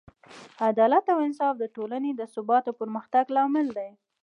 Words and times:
عدالت 0.67 1.05
او 1.13 1.17
انصاف 1.27 1.55
د 1.59 1.65
ټولنې 1.75 2.11
د 2.15 2.21
ثبات 2.33 2.63
او 2.69 2.75
پرمختګ 2.81 3.25
لامل 3.35 3.67
دی. 3.77 3.89